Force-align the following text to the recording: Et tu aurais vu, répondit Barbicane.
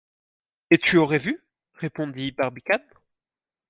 Et 0.71 0.79
tu 0.79 0.97
aurais 0.97 1.19
vu, 1.19 1.39
répondit 1.75 2.31
Barbicane. 2.31 2.83